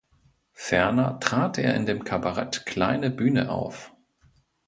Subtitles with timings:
[0.53, 3.93] Ferner trat er in dem Kabarett Kleine Bühne auf.